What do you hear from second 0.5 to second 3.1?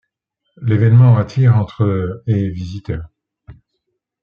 L'événement attire entre et visiteurs.